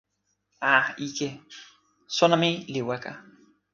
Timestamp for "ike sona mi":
1.07-2.51